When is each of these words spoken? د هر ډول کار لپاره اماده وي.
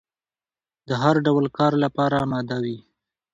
د 0.87 0.89
هر 1.03 1.15
ډول 1.25 1.45
کار 1.57 1.73
لپاره 1.83 2.15
اماده 2.25 2.57
وي. 2.63 2.77